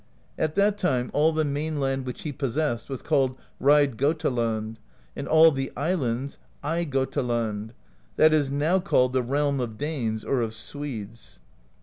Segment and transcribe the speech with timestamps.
[0.35, 4.77] At that time all the mainland which he pos sessed was called Reid Gotaland,
[5.15, 7.73] and all the islands, Ey Gotaland:
[8.15, 11.39] that is now called the Realm of Danes or of Swedes.